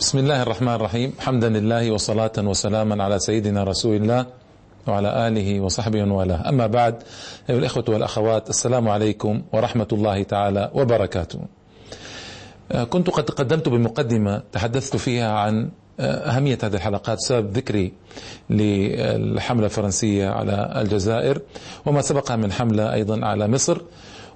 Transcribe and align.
بسم 0.00 0.18
الله 0.18 0.42
الرحمن 0.42 0.74
الرحيم. 0.74 1.12
حمدا 1.18 1.48
لله 1.48 1.90
وصلاة 1.90 2.32
وسلاما 2.38 3.04
على 3.04 3.18
سيدنا 3.18 3.64
رسول 3.64 3.96
الله 3.96 4.26
وعلى 4.86 5.28
آله 5.28 5.60
وصحبه 5.60 6.04
والاه. 6.04 6.48
أما 6.48 6.66
بعد 6.66 7.02
أيها 7.50 7.58
الإخوة 7.58 7.84
والأخوات 7.88 8.50
السلام 8.50 8.88
عليكم 8.88 9.42
ورحمة 9.52 9.88
الله 9.92 10.22
تعالى 10.22 10.70
وبركاته. 10.74 11.40
كنت 12.90 13.10
قد 13.10 13.30
قدمت 13.30 13.68
بمقدمة 13.68 14.42
تحدثت 14.52 14.96
فيها 14.96 15.32
عن 15.32 15.70
أهمية 16.00 16.58
هذه 16.62 16.74
الحلقات 16.74 17.18
سبب 17.20 17.56
ذكري 17.56 17.92
للحملة 18.50 19.64
الفرنسية 19.64 20.28
على 20.28 20.72
الجزائر 20.76 21.40
وما 21.86 22.02
سبقها 22.02 22.36
من 22.36 22.52
حملة 22.52 22.92
أيضا 22.92 23.26
على 23.26 23.48
مصر. 23.48 23.80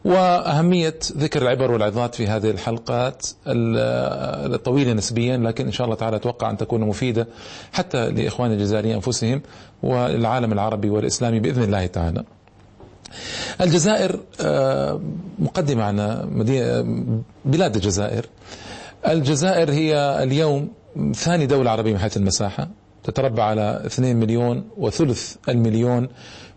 وأهمية 0.04 0.98
ذكر 1.16 1.42
العبر 1.42 1.70
والعظات 1.70 2.14
في 2.14 2.26
هذه 2.26 2.50
الحلقات 2.50 3.26
الطويلة 3.46 4.92
نسبيا 4.92 5.36
لكن 5.36 5.66
إن 5.66 5.72
شاء 5.72 5.84
الله 5.84 5.96
تعالى 5.96 6.16
أتوقع 6.16 6.50
أن 6.50 6.56
تكون 6.56 6.80
مفيدة 6.80 7.28
حتى 7.72 8.10
لإخوان 8.10 8.52
الجزائريين 8.52 8.94
أنفسهم 8.94 9.42
والعالم 9.82 10.52
العربي 10.52 10.90
والإسلامي 10.90 11.40
بإذن 11.40 11.62
الله 11.62 11.86
تعالى. 11.86 12.24
الجزائر 13.60 14.20
مقدمة 15.38 15.84
عن 15.84 15.96
بلاد 17.44 17.74
الجزائر. 17.74 18.26
الجزائر 19.08 19.72
هي 19.72 20.22
اليوم 20.22 20.68
ثاني 21.14 21.46
دولة 21.46 21.70
عربية 21.70 21.92
من 21.92 21.98
حيث 21.98 22.16
المساحة 22.16 22.68
تتربع 23.04 23.44
على 23.44 23.82
2 23.86 24.16
مليون 24.16 24.64
وثلث 24.76 25.36
المليون 25.48 26.08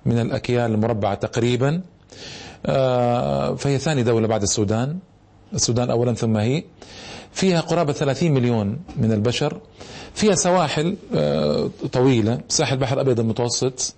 من 0.05 0.19
الأكيال 0.19 0.71
المربعة 0.71 1.15
تقريبا. 1.15 1.81
فهي 3.57 3.77
ثاني 3.79 4.03
دولة 4.03 4.27
بعد 4.27 4.41
السودان. 4.41 4.97
السودان 5.53 5.89
أولا 5.89 6.13
ثم 6.13 6.37
هي. 6.37 6.63
فيها 7.31 7.61
قرابة 7.61 7.93
30 7.93 8.31
مليون 8.31 8.77
من 8.97 9.11
البشر. 9.11 9.59
فيها 10.13 10.35
سواحل 10.35 10.97
طويلة. 11.91 12.39
ساحل 12.49 12.73
البحر 12.73 12.95
الأبيض 12.95 13.19
المتوسط. 13.19 13.95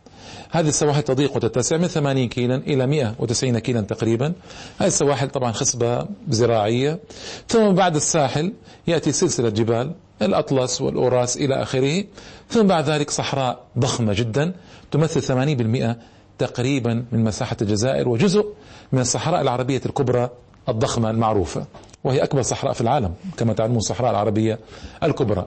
هذه 0.52 0.68
السواحل 0.68 1.02
تضيق 1.02 1.36
وتتسع 1.36 1.78
من 1.78 1.88
80 1.88 2.30
كيلا 2.30 2.56
إلى 2.56 2.88
190 2.88 3.60
كيلا 3.60 3.82
تقريبا. 3.82 4.34
هذه 4.80 4.88
السواحل 4.88 5.30
طبعا 5.30 5.52
خصبة 5.52 6.08
زراعية. 6.30 7.00
ثم 7.48 7.72
بعد 7.72 7.96
الساحل 7.96 8.54
يأتي 8.88 9.12
سلسلة 9.12 9.50
جبال 9.50 9.92
الأطلس 10.22 10.82
والأوراس 10.82 11.38
إلى 11.38 11.62
آخره. 11.62 12.04
ثم 12.50 12.68
بعد 12.68 12.90
ذلك 12.90 13.12
صحراء 13.12 13.60
ضخمة 13.80 14.14
جدا 14.14 14.54
تمثل 14.92 15.22
80% 15.22 15.98
تقريبا 16.38 17.06
من 17.12 17.24
مساحة 17.24 17.58
الجزائر 17.62 18.10
وجزء 18.10 18.46
من 18.92 19.00
الصحراء 19.00 19.42
العربية 19.42 19.82
الكبرى 19.86 20.30
الضخمة 20.70 21.10
المعروفة 21.10 21.66
وهي 22.04 22.24
أكبر 22.24 22.42
صحراء 22.42 22.74
في 22.74 22.82
العالم 22.82 23.14
كما 23.38 23.54
تعلمون 23.54 23.78
الصحراء 23.78 24.12
العربية 24.12 24.60
الكبرى 25.04 25.46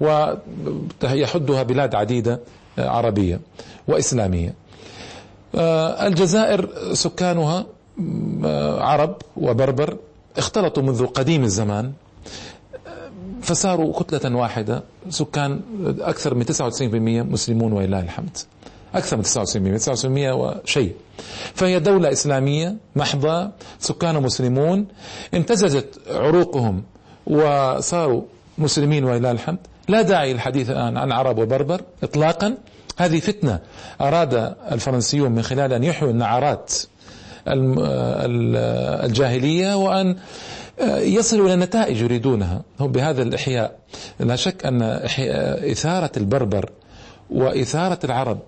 ويحدها 0.00 1.62
بلاد 1.62 1.94
عديدة 1.94 2.40
عربية 2.78 3.40
وإسلامية. 3.88 4.54
الجزائر 5.54 6.68
سكانها 6.92 7.66
عرب 8.78 9.16
وبربر 9.36 9.96
اختلطوا 10.38 10.82
منذ 10.82 11.06
قديم 11.06 11.44
الزمان. 11.44 11.92
فصاروا 13.42 13.92
كتلة 13.92 14.36
واحدة 14.36 14.82
سكان 15.08 15.60
أكثر 16.00 16.34
من 16.34 16.44
99% 16.44 17.22
مسلمون 17.32 17.72
ولله 17.72 18.00
الحمد. 18.00 18.36
أكثر 18.94 19.16
من 19.16 19.22
99% 19.22 19.78
99% 19.78 20.32
وشيء. 20.34 20.94
فهي 21.54 21.80
دولة 21.80 22.12
إسلامية 22.12 22.76
محضة 22.96 23.50
سكانها 23.78 24.20
مسلمون 24.20 24.86
امتزجت 25.34 26.00
عروقهم 26.10 26.82
وصاروا 27.26 28.22
مسلمين 28.58 29.04
ولله 29.04 29.30
الحمد. 29.30 29.58
لا 29.88 30.02
داعي 30.02 30.32
للحديث 30.32 30.70
الآن 30.70 30.96
عن 30.96 31.12
عرب 31.12 31.38
وبربر 31.38 31.80
إطلاقا. 32.02 32.54
هذه 32.96 33.20
فتنة 33.20 33.58
أراد 34.00 34.54
الفرنسيون 34.72 35.32
من 35.32 35.42
خلال 35.42 35.72
أن 35.72 35.84
يحيوا 35.84 36.10
النعرات 36.10 36.72
الجاهلية 39.04 39.76
وأن 39.76 40.16
يصلوا 40.88 41.46
إلى 41.46 41.56
نتائج 41.56 42.00
يريدونها. 42.00 42.62
هم 42.80 42.92
بهذا 42.92 43.22
الإحياء. 43.22 43.78
لا 44.20 44.36
شك 44.36 44.66
أن 44.66 44.82
إثارة 45.72 46.10
البربر 46.16 46.70
وإثارة 47.30 47.98
العرب 48.04 48.38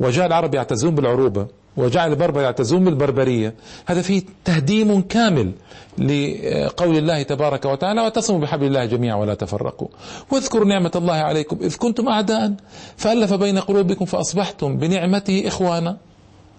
وجعل 0.00 0.26
العرب 0.26 0.54
يعتزون 0.54 0.94
بالعروبة 0.94 1.46
وجعل 1.76 2.10
البربر 2.10 2.40
يعتزون 2.40 2.84
بالبربرية. 2.84 3.54
هذا 3.86 4.02
فيه 4.02 4.22
تهديم 4.44 5.00
كامل 5.00 5.52
لقول 5.98 6.98
الله 6.98 7.22
تبارك 7.22 7.64
وتعالى 7.64 8.00
واعتصموا 8.00 8.40
بحبل 8.40 8.66
الله 8.66 8.84
جميعا 8.84 9.16
ولا 9.16 9.34
تفرقوا 9.34 9.88
واذكروا 10.30 10.64
نعمة 10.64 10.92
الله 10.96 11.14
عليكم 11.14 11.58
إذ 11.62 11.76
كنتم 11.76 12.08
أعداء 12.08 12.54
فألف 12.96 13.32
بين 13.32 13.58
قلوبكم 13.58 14.04
فأصبحتم 14.04 14.76
بنعمته 14.76 15.44
إخوانا. 15.46 15.96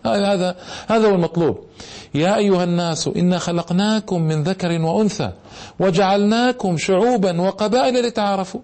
هذا 0.05 0.55
هذا 0.87 1.07
هو 1.07 1.15
المطلوب. 1.15 1.59
يا 2.15 2.37
أيها 2.37 2.63
الناس 2.63 3.07
إنا 3.07 3.37
خلقناكم 3.37 4.21
من 4.21 4.43
ذكر 4.43 4.81
وأنثى 4.81 5.31
وجعلناكم 5.79 6.77
شعوبا 6.77 7.41
وقبائل 7.41 8.07
لتعارفوا. 8.07 8.61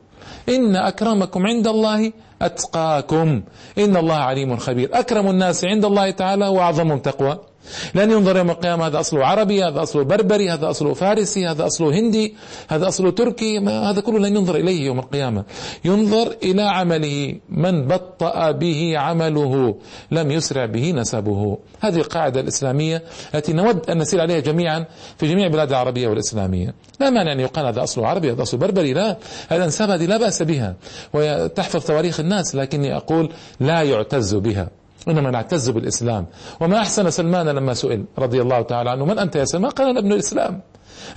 إن 0.50 0.76
أكرمكم 0.76 1.48
عند 1.48 1.68
الله 1.68 2.12
أتقاكم. 2.42 3.42
إن 3.78 3.98
الله 3.98 4.16
عليم 4.16 4.58
خبير. 4.58 4.90
أكرم 4.94 5.30
الناس 5.30 5.66
عند 5.66 5.86
الله 5.86 6.12
تعالى 6.12 6.48
وأعظمهم 6.48 7.00
تقوى. 7.00 7.53
لن 7.96 8.12
ينظر 8.12 8.38
يوم 8.38 8.50
القيامة 8.50 8.88
هذا 8.88 9.00
أصله 9.00 9.26
عربي 9.26 9.64
هذا 9.64 9.84
أصله 9.84 10.04
بربري 10.04 10.50
هذا 10.52 10.70
أصله 10.70 10.94
فارسي 10.94 11.48
هذا 11.48 11.66
أصله 11.66 12.00
هندي 12.00 12.36
هذا 12.68 12.88
أصله 12.88 13.12
تركي 13.12 13.60
هذا 13.60 14.02
كله 14.02 14.20
لن 14.20 14.36
ينظر 14.36 14.56
إليه 14.56 14.86
يوم 14.86 15.00
القيامة. 15.00 15.44
ينظر 15.86 16.36
إلى 16.44 16.62
عمله 16.62 17.36
من 17.50 17.88
بطأ 17.88 18.52
به 18.52 18.94
عمله 18.98 19.76
لم 20.12 20.32
يسرع 20.32 20.66
به 20.66 20.92
نسبه. 20.92 21.58
هذه 21.82 21.98
القاعدة 21.98 22.40
الإسلامية 22.40 23.04
التي 23.36 23.54
نود 23.54 23.90
أن 23.90 23.98
نسير 23.98 24.22
عليها 24.22 24.40
جميعا 24.40 24.86
في 25.18 25.28
جميع 25.28 25.46
البلاد 25.46 25.70
العربية 25.70 26.08
والإسلامية. 26.08 26.74
لا 27.00 27.10
مانع 27.10 27.32
أن 27.32 27.40
يقال 27.40 27.66
هذا 27.66 27.84
أصله 27.84 28.08
عربي 28.08 28.32
هذا 28.32 28.42
أصله 28.42 28.60
بربري 28.60 28.94
لا 28.94 29.18
الأنساب 29.52 29.90
هذه 29.90 30.06
لا 30.06 30.18
بأس 30.18 30.44
بها 30.44 30.76
وتحفظ 31.14 31.86
تواريخ 31.86 32.20
الناس 32.20 32.56
لكني 32.56 32.98
أقول 32.98 33.30
لا 33.60 33.82
يعتز 33.82 34.36
بها. 34.36 34.83
إنما 35.08 35.32
نعتز 35.32 35.70
بالإسلام. 35.70 36.26
وما 36.60 36.78
أحسن 36.78 37.10
سلمان 37.10 37.50
لما 37.50 37.74
سئل 37.74 38.06
رضي 38.20 38.42
الله 38.42 38.62
تعالى 38.62 38.90
عنه 38.90 39.06
من 39.06 39.20
أنت 39.20 39.36
يا 39.36 39.46
سلمان؟ 39.46 39.72
قال 39.72 39.90
أنا 39.90 40.00
ابن 40.00 40.12
الإسلام. 40.12 40.62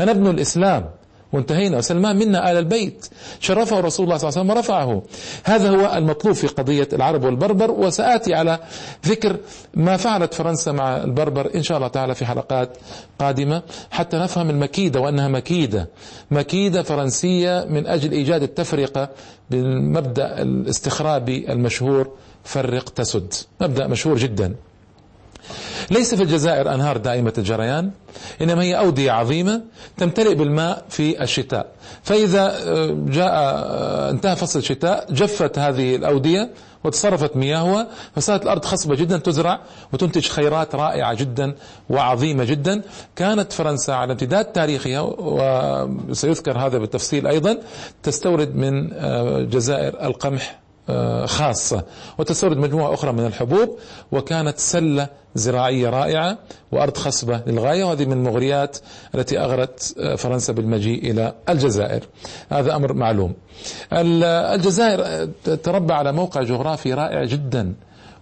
أنا 0.01 0.11
ابن 0.11 0.27
الإسلام. 0.27 0.91
وانتهينا. 1.33 1.79
وسلمان 1.79 2.17
منا 2.17 2.51
آل 2.51 2.57
البيت. 2.57 3.07
شرفه 3.41 3.81
رسول 3.81 4.07
الله 4.07 4.17
صلى 4.17 4.29
الله 4.29 4.41
عليه 4.41 4.51
وسلم 4.51 4.51
ورفعه. 4.51 5.03
هذا 5.45 5.71
هو 5.71 5.97
المطلوب 5.99 6.35
في 6.35 6.47
قضية 6.47 6.89
العرب 6.93 7.25
والبربر. 7.25 7.71
وسآتي 7.71 8.35
على 8.35 8.59
ذكر 9.07 9.37
ما 9.75 9.97
فعلت 9.97 10.35
فرنسا 10.35 10.73
مع 10.73 10.97
البربر 10.97 11.51
إن 11.55 11.63
شاء 11.63 11.77
الله 11.77 11.89
تعالى 11.89 12.15
في 12.15 12.27
حلقات 12.27 12.77
قادمة 13.19 13.63
حتى 13.91 14.17
نفهم 14.17 14.51
المكيدة 14.51 15.01
وأنها 15.01 15.29
مكيدة. 15.29 15.89
مكيدة 16.31 16.83
فرنسية 16.83 17.67
من 17.71 17.87
أجل 17.87 18.13
إيجاد 18.13 18.43
التفرقة 18.43 19.09
بالمبدأ 19.51 20.43
الاستخرابي 20.43 21.53
المشهور 21.53 22.11
فرق 22.47 22.89
تسد. 22.89 23.35
مبدأ 23.61 23.87
مشهور 23.87 24.17
جدا. 24.17 24.55
ليس 25.91 26.15
في 26.15 26.23
الجزائر 26.23 26.75
أنهار 26.75 26.97
دائمة 26.97 27.33
الجريان 27.39 27.91
إنما 28.43 28.63
هي 28.63 28.79
أودية 28.79 29.13
عظيمة 29.13 29.63
تمتلئ 29.97 30.35
بالماء 30.35 30.85
في 30.89 31.23
الشتاء. 31.23 31.67
فإذا 32.03 32.55
جاء 32.95 33.33
انتهى 34.11 34.37
فصل 34.37 34.59
الشتاء 34.59 35.13
جفت 35.13 35.59
هذه 35.59 35.97
الأودية 35.97 36.51
وتصرفت 36.85 37.37
مياهها 37.37 37.89
فصارت 38.17 38.43
الأرض 38.43 38.65
خصبة 38.65 38.95
جدا 38.95 39.17
تزرع 39.17 39.61
وتنتج 39.93 40.29
خيرات 40.29 40.75
رائعة 40.75 41.15
جدا 41.15 41.55
وعظيمة 41.91 42.45
جدا. 42.45 42.83
كانت 43.17 43.53
فرنسا 43.53 43.93
على 43.93 44.13
امتداد 44.13 44.45
تاريخها 44.45 45.01
وسيذكر 45.01 46.59
هذا 46.59 46.79
بالتفصيل 46.79 47.27
أيضا 47.27 47.59
تستورد 48.03 48.57
من 48.57 48.89
جزائر 49.51 50.07
القمح 50.07 50.59
خاصة. 51.25 51.85
وتستورد 52.19 52.57
مجموعة 52.57 52.95
أخرى 52.95 53.13
من 53.13 53.27
الحبوب 53.27 53.79
وكانت 54.13 54.59
سلة 54.59 55.09
زراعية 55.35 55.91
رائعة 55.91 56.39
وأرض 56.73 56.97
خصبة 56.97 57.41
للغاية 57.47 57.85
وهذه 57.85 58.05
من 58.05 58.13
المغريات 58.13 58.79
التي 59.15 59.39
أغرت 59.39 59.95
فرنسا 60.19 60.53
بالمجيء 60.53 61.11
إلى 61.11 61.35
الجزائر. 61.49 62.05
هذا 62.51 62.77
أمر 62.77 62.93
معلوم. 62.93 63.35
الجزائر 63.93 65.29
تربى 65.63 65.95
على 65.95 66.13
موقع 66.13 66.43
جغرافي 66.43 66.95
رائع 66.95 67.25
جدا 67.25 67.75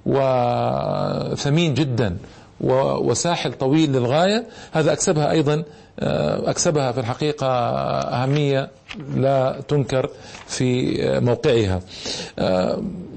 وثمين 0.07 1.75
جدا 1.75 2.17
وساحل 2.61 3.53
طويل 3.53 3.93
للغاية. 3.93 4.47
هذا 4.73 4.93
أكسبها 4.93 5.31
أيضا 5.31 5.65
أكسبها 5.99 6.93
في 6.93 7.01
الحقيقة 7.01 7.47
أهمية 7.47 8.71
لا 9.17 9.61
تنكر 9.69 10.11
في 10.47 10.97
موقعها. 11.21 11.81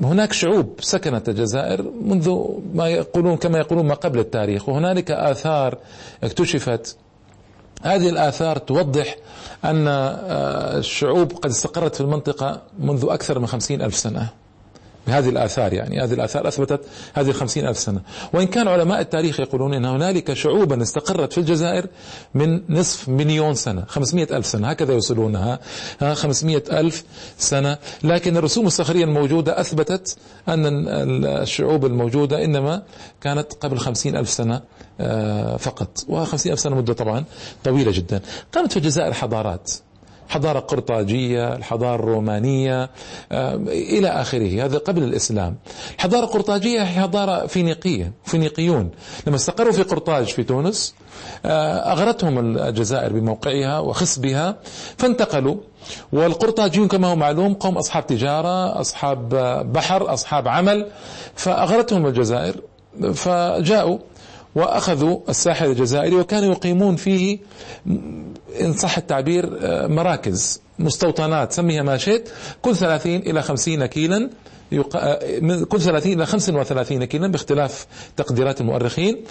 هناك 0.02 0.34
شعوب 0.34 0.74
سكنت 0.80 1.30
الجزائر 1.30 1.92
منذ 2.02 2.38
ما 2.74 2.88
يقولون 2.88 3.38
كما 3.38 3.58
يقولون 3.58 3.86
ما 3.86 3.94
قبل 3.94 4.20
التاريخ 4.20 4.70
وهنالك 4.70 5.12
آثار 5.12 5.78
اكتشفت. 6.24 6.98
هذه 7.84 8.10
الآثار 8.10 8.58
توضح 8.58 9.16
أن 9.66 9.88
آه، 9.88 10.78
الشعوب 10.78 11.32
قد 11.32 11.50
استقرت 11.50 11.96
في 11.96 12.02
المنطقة 12.02 12.62
منذ 12.80 13.06
أكثر 13.10 13.40
من 13.40 13.48
خمسين 13.48 13.82
ألف 13.82 13.96
سنة. 13.96 14.30
بهذه 15.08 15.30
الآثار 15.30 15.74
يعني. 15.74 16.04
هذه 16.04 16.14
الآثار 16.14 16.48
أثبتت 16.48 16.82
هذه 17.14 17.30
الخمسين 17.30 17.68
ألف 17.68 17.78
سنة. 17.80 18.02
وإن 18.34 18.48
كان 18.48 18.68
علماء 18.68 19.02
التاريخ 19.02 19.40
يقولون 19.40 19.74
أن 19.74 19.86
هنالك 19.86 20.34
شعوبا 20.34 20.82
استقرت 20.82 21.34
في 21.34 21.38
الجزائر 21.38 21.86
من 22.34 22.62
نصف 22.70 23.10
مليون 23.10 23.56
سنة 23.56 23.84
خمسمائة 23.88 24.38
ألف 24.38 24.46
سنة. 24.46 24.70
هكذا 24.70 24.94
يوصلونها 24.94 25.60
خمسمائة 26.14 26.64
ألف 26.80 27.04
سنة. 27.38 27.78
لكن 28.04 28.38
الرسوم 28.38 28.68
الصخرية 28.68 29.04
الموجودة 29.04 29.60
أثبتت 29.60 30.18
أن 30.48 30.88
الشعوب 31.26 31.86
الموجودة 31.86 32.44
إنما 32.44 32.84
كانت 33.22 33.54
قبل 33.54 33.78
خمسين 33.78 34.16
ألف 34.16 34.30
سنة 34.30 34.62
آه، 35.00 35.58
فقط. 35.58 36.06
وخمسين 36.08 36.52
ألف 36.52 36.60
سنة 36.60 36.76
مدة 36.76 36.94
طبعا 36.94 37.24
طويلة 37.64 37.92
جدا. 37.92 38.22
قامت 38.54 38.72
في 38.72 38.78
الجزائر 38.78 39.14
حضارات. 39.14 39.72
حضارة 40.30 40.60
قرطاجية 40.60 41.56
الحضارة 41.56 41.96
الرومانية 41.96 42.90
آه، 43.32 43.56
إلى 43.68 44.08
آخره. 44.08 44.66
هذا 44.66 44.78
قبل 44.78 45.04
الإسلام. 45.04 45.56
الحضارة 45.98 46.24
القرطاجية 46.24 46.82
هي 46.82 47.02
حضارة 47.02 47.48
فينيقية 47.48 48.12
فينيقيون. 48.26 48.90
لما 49.28 49.36
استقروا 49.36 49.72
في 49.74 49.84
قرطاج 49.84 50.26
في 50.26 50.44
تونس 50.44 50.94
آه، 51.46 51.92
أغرتهم 51.92 52.58
الجزائر 52.58 53.14
بموقعها 53.14 53.80
وخصبها 53.80 54.56
فانتقلوا. 54.98 55.56
والقرطاجيون 56.14 56.88
كما 56.88 57.08
هو 57.08 57.16
معلوم 57.16 57.54
قوم 57.54 57.78
أصحاب 57.78 58.08
تجارة 58.08 58.82
أصحاب 58.82 59.30
بحر 59.74 60.14
أصحاب 60.14 60.48
عمل 60.48 60.88
فأغرتهم 61.36 62.06
الجزائر 62.08 62.56
فجاءوا. 63.14 63.98
وأخذوا 64.56 65.20
الساحل 65.30 65.66
الجزائري 65.66 66.16
وكانوا 66.16 66.52
يقيمون 66.52 66.96
فيه 66.96 67.40
إن 68.62 68.74
صح 68.74 68.98
التعبير 68.98 69.58
آه، 69.62 69.88
مراكز 69.88 70.62
مستوطنات 70.80 71.52
سميها 71.52 71.84
ما 71.84 71.98
شئت 71.98 72.30
كل 72.62 72.76
30 72.76 73.16
إلى 73.16 73.42
50 73.42 73.86
كيلا 73.86 74.30
آه، 74.96 75.64
كل 75.70 75.82
30 75.82 76.14
إلى 76.14 76.26
35 76.26 77.06
كيلا 77.06 77.28
باختلاف 77.28 77.88
تقديرات 78.18 78.62
المؤرخين 78.62 79.24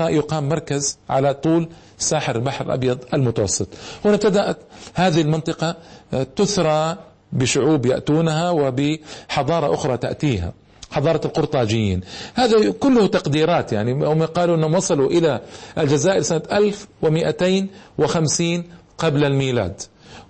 يقام 0.00 0.48
مركز 0.48 0.98
على 1.10 1.34
طول 1.34 1.68
ساحل 1.98 2.36
البحر 2.36 2.64
الأبيض 2.66 2.98
المتوسط. 3.14 3.68
هنا 4.04 4.14
ابتدأت 4.14 4.58
هذه 4.94 5.20
المنطقة 5.20 5.76
آه، 6.14 6.26
تثرى 6.36 6.96
بشعوب 7.32 7.86
يأتونها 7.86 8.50
وبحضارة 8.50 9.74
أخرى 9.74 9.96
تأتيها. 9.96 10.52
حضارة 10.92 11.20
القرطاجيين. 11.24 12.00
هذا 12.34 12.70
كله 12.70 13.06
تقديرات 13.06 13.72
يعني. 13.72 13.92
هم 13.92 14.22
قالوا 14.22 14.56
أنهم 14.56 14.74
وصلوا 14.74 15.10
إلى 15.10 15.40
الجزائر 15.78 16.22
سنة 16.22 16.42
1250 16.52 18.64
قبل 18.98 19.24
الميلاد. 19.24 19.80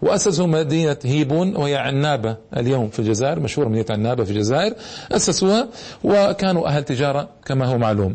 وأسسوا 0.02 0.46
مدينة 0.46 0.96
هيبون 1.04 1.56
وهي 1.56 1.76
عنابة 1.76 2.36
اليوم 2.56 2.88
في 2.88 2.98
الجزائر 2.98 3.40
مشهورة 3.40 3.68
مدينة 3.68 3.86
عنابة 3.90 4.24
في 4.24 4.30
الجزائر. 4.30 4.74
أسسوها 5.12 5.68
وكانوا 6.04 6.68
أهل 6.68 6.84
تجارة 6.84 7.28
كما 7.46 7.66
هو 7.66 7.78
معلوم. 7.78 8.14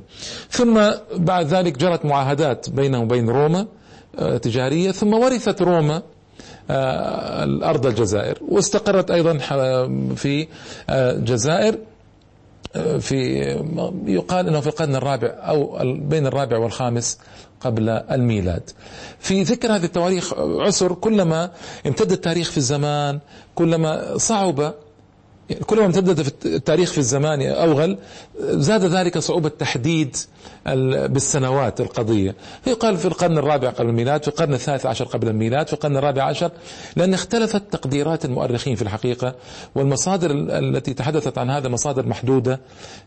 ثم 0.50 0.82
بعد 1.16 1.46
ذلك 1.46 1.78
جرت 1.78 2.06
معاهدات 2.06 2.70
بينهم 2.70 3.04
وبين 3.04 3.30
روما 3.30 3.68
آه، 4.20 4.38
تجارية. 4.38 4.92
ثم 4.92 5.14
ورثت 5.14 5.62
روما 5.62 6.02
آه، 6.70 7.44
الأرض 7.44 7.86
الجزائر. 7.86 8.38
واستقرت 8.48 9.12
أيضا 9.12 9.38
في 10.16 10.48
الجزائر. 10.90 11.74
آه، 11.74 11.97
في 13.00 13.40
يقال 14.08 14.48
إنه 14.48 14.60
في 14.60 14.68
القرن 14.68 14.96
الرابع 14.96 15.28
أو 15.28 15.78
بين 15.94 16.28
الرابع 16.28 16.58
والخامس 16.58 17.20
قبل 17.62 17.90
الميلاد. 17.90 18.70
في 19.20 19.44
ذكر 19.44 19.76
هذه 19.76 19.84
التواريخ 19.86 20.34
عسر 20.40 20.94
كلما 20.94 21.52
امتد 21.88 22.12
التاريخ 22.12 22.52
في 22.52 22.58
الزمان 22.58 23.20
كلما 23.56 24.18
صعب 24.18 24.74
كلما 25.66 25.86
امتدت 25.86 26.22
في 26.22 26.46
التاريخ 26.46 26.92
في 26.92 26.98
الزمان 26.98 27.42
أوغل 27.42 27.98
زاد 28.40 28.84
ذلك 28.84 29.18
صعوبة 29.18 29.50
تحديد 29.50 30.16
بالسنوات 31.06 31.82
القضية. 31.82 32.36
يقال 32.68 32.98
في 32.98 33.06
القرن 33.06 33.38
الرابع 33.38 33.70
قبل 33.70 33.90
الميلاد 33.90 34.22
في 34.22 34.28
القرن 34.28 34.54
الثالث 34.54 34.86
عشر 34.86 35.06
قبل 35.06 35.28
الميلاد 35.28 35.68
في 35.68 35.74
القرن 35.74 35.98
الرابع 35.98 36.24
عشر 36.24 36.52
لأن 36.96 37.14
اختلفت 37.14 37.64
تقديرات 37.72 38.26
المؤرخين 38.26 38.76
في 38.76 38.82
الحقيقة 38.82 39.36
والمصادر 39.76 40.32
التي 40.34 40.94
تحدثت 40.94 41.38
عن 41.38 41.50
هذا 41.50 41.70
مصادر 41.70 42.06
محدودة 42.06 42.60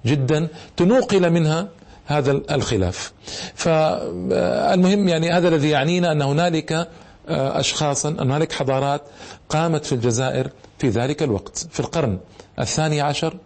جدا 0.06 0.48
تنوقل 0.76 1.30
منها 1.30 1.68
هذا 2.06 2.32
الخلاف. 2.50 3.12
فالمهم 3.54 5.08
يعني 5.08 5.30
هذا 5.30 5.48
الذي 5.48 5.70
يعنينا 5.70 6.12
أن 6.12 6.22
هنالك 6.22 6.88
أشخاصا 7.28 8.08
أن 8.08 8.20
هنالك 8.32 8.52
حضارات 8.52 9.02
قامت 9.48 9.86
في 9.86 9.92
الجزائر 9.94 10.48
في 10.80 10.88
ذلك 10.88 11.22
الوقت. 11.22 11.66
في 11.70 11.80
القرن 11.80 12.18
الثاني 12.58 13.00
عشر 13.00 13.36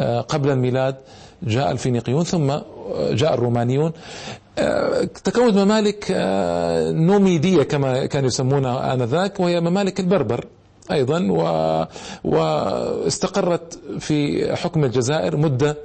آه، 0.00 0.20
قبل 0.20 0.50
الميلاد 0.50 0.96
جاء 1.42 1.70
الفينيقيون 1.70 2.24
ثم 2.24 2.50
آه، 2.50 2.62
جاء 3.10 3.34
الرومانيون. 3.34 3.92
آه، 4.58 5.02
تكونت 5.24 5.56
ممالك 5.56 6.06
نوميدية 6.94 7.62
كما 7.62 8.06
كانوا 8.06 8.28
يسمونها 8.28 8.94
آنذاك 8.94 9.40
وهي 9.40 9.60
ممالك 9.60 10.00
البربر 10.00 10.44
أيضا 10.92 11.28
واستقرت 12.24 13.78
في 13.98 14.48
حكم 14.56 14.84
الجزائر 14.84 15.36
مدة 15.36 15.76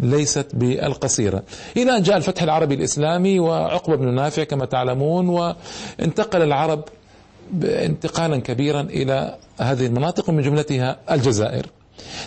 ليست 0.00 0.46
بالقصيرة. 0.54 1.42
إلى 1.76 1.96
أن 1.96 2.02
جاء 2.02 2.16
الفتح 2.16 2.42
العربي 2.42 2.74
الإسلامي 2.74 3.40
وعقبة 3.40 3.96
بن 3.96 4.14
نافع 4.14 4.44
كما 4.44 4.64
تعلمون 4.64 5.28
وانتقل 5.28 6.42
العرب 6.42 6.84
انتقالا 7.64 8.36
كبيرا 8.36 8.80
إلى 8.80 9.36
هذه 9.60 9.86
المناطق 9.86 10.28
ومن 10.28 10.42
جملتها 10.42 10.96
الجزائر. 11.10 11.66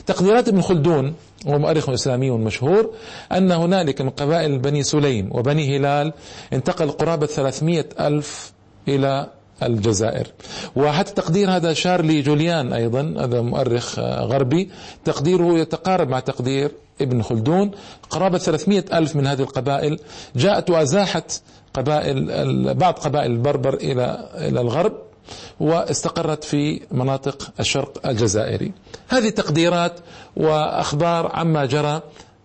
تقديرات 0.05 0.47
ابن 0.47 0.61
خلدون 0.61 1.13
وهو 1.45 1.59
مؤرخ 1.59 1.89
إسلامي 1.89 2.31
مشهور 2.31 2.93
أن 3.31 3.51
هنالك 3.51 4.01
من 4.01 4.09
قبائل 4.09 4.59
بني 4.59 4.83
سليم 4.83 5.29
وبني 5.31 5.77
هلال 5.77 6.13
انتقل 6.53 6.91
قرابة 6.91 7.25
300 7.25 7.85
ألف 7.99 8.51
إلى 8.87 9.27
الجزائر. 9.63 10.27
وحتى 10.75 11.13
تقدير 11.13 11.49
هذا 11.49 11.73
شارلي 11.73 12.21
جوليان 12.21 12.73
أيضا 12.73 13.15
هذا 13.19 13.41
مؤرخ 13.41 13.99
غربي 13.99 14.69
تقديره 15.05 15.59
يتقارب 15.59 16.09
مع 16.09 16.19
تقدير 16.19 16.71
ابن 17.01 17.21
خلدون. 17.21 17.71
قرابة 18.09 18.37
300 18.37 18.85
ألف 18.93 19.15
من 19.15 19.27
هذه 19.27 19.41
القبائل 19.41 19.99
جاءت 20.35 20.69
وأزاحت 20.69 21.41
قبائل 21.73 22.73
بعض 22.73 22.93
قبائل 22.93 23.31
البربر 23.31 23.73
إلى 23.73 24.29
إلى 24.35 24.61
الغرب. 24.61 25.10
واستقرت 25.59 26.43
في 26.43 26.81
مناطق 26.91 27.51
الشرق 27.59 28.07
الجزائري. 28.07 28.71
هذه 29.09 29.29
تقديرات 29.29 29.99
وأخبار 30.37 31.31
عما 31.33 31.65
جرى 31.65 32.01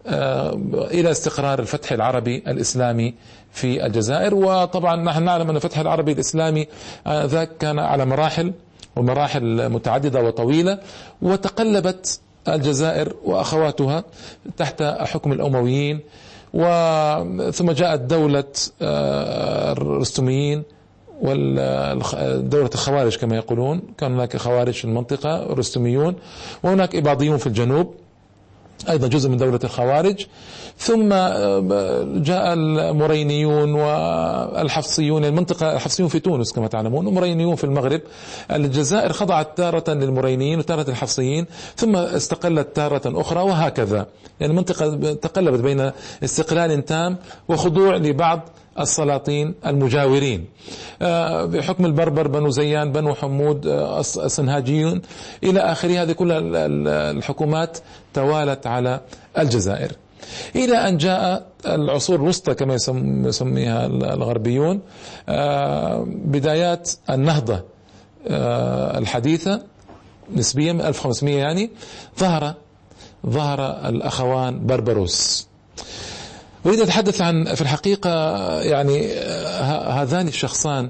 آه، 0.06 0.60
إلى 0.72 1.10
استقرار 1.10 1.58
الفتح 1.58 1.92
العربي 1.92 2.42
الإسلامي 2.46 3.14
في 3.52 3.86
الجزائر. 3.86 4.34
وطبعا 4.34 4.96
نحن 4.96 5.22
نعلم 5.22 5.50
أن 5.50 5.56
الفتح 5.56 5.78
العربي 5.78 6.12
الإسلامي 6.12 6.66
آه، 7.06 7.24
ذاك 7.24 7.56
كان 7.58 7.78
على 7.78 8.04
مراحل 8.06 8.52
ومراحل 8.96 9.68
متعددة 9.68 10.22
وطويلة 10.22 10.78
وتقلبت 11.22 12.20
الجزائر 12.48 13.14
وأخواتها 13.24 14.04
تحت 14.56 14.82
حكم 14.82 15.32
الأمويين 15.32 16.00
ثم 17.52 17.70
جاءت 17.70 18.00
دولة 18.00 18.44
آه، 18.82 19.72
الرستميين 19.72 20.62
ودولة 21.22 22.70
الخوارج 22.74 23.16
كما 23.16 23.36
يقولون 23.36 23.82
كان 23.98 24.14
هناك 24.14 24.36
خوارج 24.36 24.72
في 24.72 24.84
المنطقة 24.84 25.54
رستميون 25.54 26.14
وهناك 26.62 26.96
إباضيون 26.96 27.38
في 27.38 27.46
الجنوب 27.46 27.94
أيضا 28.88 29.08
جزء 29.08 29.28
من 29.28 29.36
دولة 29.36 29.60
الخوارج. 29.64 30.26
ثم 30.78 31.12
آه، 31.12 32.04
جاء 32.14 32.52
المرينيون 32.52 33.74
والحفصيون 33.74 35.24
المنطقة 35.24 35.72
الحفصيون 35.72 36.08
في 36.08 36.18
تونس 36.18 36.52
كما 36.52 36.66
تعلمون 36.66 37.06
ومرينيون 37.06 37.54
في 37.54 37.64
المغرب. 37.64 38.00
الجزائر 38.50 39.12
خضعت 39.12 39.56
تارة 39.56 39.90
للمرينيين 39.90 40.58
وتارة 40.58 40.90
الحفصيين 40.90 41.46
ثم 41.76 41.96
استقلت 41.96 42.76
تارة 42.76 43.20
أخرى 43.20 43.40
وهكذا. 43.40 44.06
يعني 44.40 44.52
المنطقة 44.52 45.12
تقلبت 45.12 45.60
بين 45.60 45.90
استقلال 46.24 46.84
تام 46.84 47.16
وخضوع 47.48 47.96
لبعض 47.96 48.48
السلاطين 48.80 49.54
المجاورين. 49.66 50.44
آه، 51.02 51.44
بحكم 51.44 51.86
البربر 51.86 52.28
بنو 52.28 52.50
زيان 52.50 52.92
بنو 52.92 53.14
حمود 53.14 53.66
آه، 53.66 54.00
السنهاجيون 54.00 55.02
إلى 55.44 55.60
آخره 55.60 56.02
هذه 56.02 56.12
كل 56.12 56.56
الحكومات 56.88 57.78
توالت 58.14 58.66
على 58.66 59.00
الجزائر. 59.38 59.92
إلى 60.56 60.88
أن 60.88 60.96
جاء 60.96 61.46
العصور 61.66 62.16
الوسطى 62.16 62.54
كما 62.54 62.74
يسميها 63.26 63.86
الغربيون 63.86 64.80
آه، 65.28 66.06
بدايات 66.08 66.90
النهضة 67.10 67.62
الحديثة 68.98 69.62
نسبيا 70.34 70.72
1500 70.72 71.38
يعني 71.38 71.70
ظهر 72.18 72.54
ظهر 73.26 73.88
الأخوان 73.88 74.66
بربروس. 74.66 75.48
أريد 76.66 76.80
أتحدث 76.80 77.20
عن 77.20 77.54
في 77.54 77.60
الحقيقة 77.60 78.10
يعني 78.62 79.12
هذان 79.90 80.28
الشخصان 80.28 80.88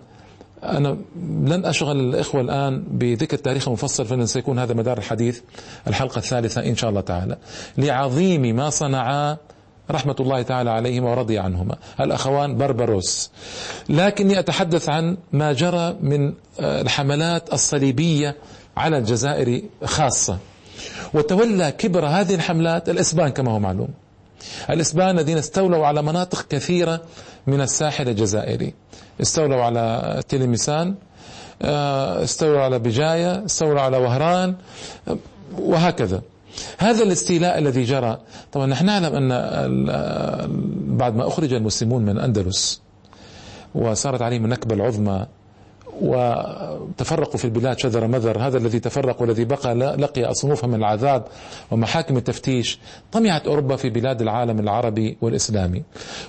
أنا 0.63 0.97
لن 1.23 1.65
أشغل 1.65 2.01
الإخوة 2.01 2.41
الآن 2.41 2.85
بذكر 2.91 3.37
تاريخ 3.37 3.69
مفصل 3.69 4.07
فإن 4.07 4.27
سيكون 4.27 4.59
هذا 4.59 4.75
مدار 4.75 4.99
الحديث 4.99 5.41
الحلقة 5.87 6.19
الثالثة 6.19 6.67
إن 6.67 6.77
شاء 6.77 6.91
الله 6.91 7.01
تعالى 7.01 7.37
لعظيم 7.79 8.57
ما 8.57 8.71
صنعا 8.71 9.37
رحمة 9.91 10.17
الله 10.21 10.43
تعالى 10.43 10.71
عليهما 10.71 11.11
ورضي 11.11 11.39
عنهما. 11.39 11.77
الأخوان 12.01 12.57
بربروس 12.57 13.31
لكني 13.89 14.39
أتحدث 14.39 14.89
عن 14.89 15.17
ما 15.33 15.53
جرى 15.53 15.97
من 16.01 16.33
آه، 16.61 16.83
الحملات 16.83 17.53
الصليبية 17.53 18.37
على 18.77 18.99
الجزائر 18.99 19.63
خاصة 19.85 20.39
وتولى 21.15 21.73
كبر 21.73 22.07
هذه 22.07 22.35
الحملات 22.35 22.89
الإسبان 22.89 23.29
كما 23.29 23.53
هو 23.53 23.59
معلوم. 23.59 23.89
الإسبان 24.71 25.19
الذين 25.19 25.39
استولوا 25.39 25.87
على 25.87 26.03
مناطق 26.03 26.47
كثيرة 26.49 27.01
من 27.47 27.61
الساحل 27.61 28.09
الجزائري. 28.09 28.75
استولوا 29.21 29.63
على 29.63 30.21
تلمسان 30.29 30.95
آه، 31.63 32.25
استولوا 32.25 32.61
على 32.61 32.79
بجاية 32.79 33.45
استولوا 33.45 33.81
على 33.81 33.97
وهران 33.97 34.55
وهكذا. 35.59 36.23
هذا 36.79 37.03
الاستيلاء 37.03 37.59
الذي 37.59 37.83
جرى 37.83 38.19
طبعا 38.53 38.67
نحن 38.67 38.87
نعلم 38.87 39.15
أن 39.15 39.87
بعد 40.99 41.17
ما 41.17 41.27
أخرج 41.29 41.53
المسلمون 41.53 42.03
من 42.03 42.09
الأندلس 42.09 42.81
وصارت 43.75 44.23
عليهم 44.23 44.45
النكبة 44.45 44.75
العظمى 44.75 45.27
وتفرقوا 46.03 47.37
في 47.37 47.45
البلاد 47.45 47.79
شذر 47.79 48.07
مذر. 48.07 48.39
هذا 48.39 48.59
الذي 48.59 48.81
تفرق 48.81 49.23
والذي 49.23 49.45
بقى 49.45 49.75
لقي 49.75 50.25
أصنوفا 50.25 50.67
من 50.67 50.75
العذاب 50.75 51.25
ومحاكم 51.71 52.17
التفتيش 52.17 52.79
طمعت 53.13 53.47
أوروبا 53.47 53.77
في 53.77 53.91
بلاد 53.91 54.23
العالم 54.23 54.59
العربي 54.59 55.17
والإسلامي 55.21 55.83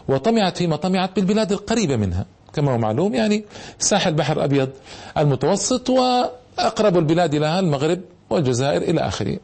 وطمعت 0.07 0.57
فيما 0.57 0.75
طمعت 0.75 1.15
بالبلاد 1.15 1.51
القريبة 1.51 1.95
منها. 1.95 2.25
كما 2.53 2.71
هو 2.71 2.77
معلوم 2.77 3.13
يعني 3.13 3.43
ساحل 3.79 4.13
بحر 4.13 4.43
أبيض 4.43 4.69
المتوسط 5.17 5.89
وأقرب 5.89 6.97
البلاد 6.97 7.35
لها 7.35 7.59
المغرب 7.59 7.99
والجزائر 8.29 8.81
إلى 8.81 9.01
آخره. 9.01 9.37